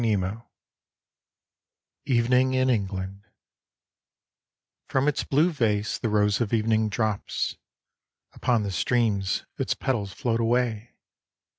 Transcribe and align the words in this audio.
163 0.03 2.09
EVENING 2.11 2.53
IN 2.55 2.71
ENGLAND 2.71 3.21
From 4.87 5.07
its 5.07 5.23
blue 5.23 5.51
vase 5.51 5.99
the 5.99 6.09
rose 6.09 6.41
of 6.41 6.51
evening 6.51 6.89
drops. 6.89 7.55
Upon 8.33 8.63
the 8.63 8.71
streams 8.71 9.45
its 9.59 9.75
petals 9.75 10.11
float 10.11 10.39
away. 10.39 10.95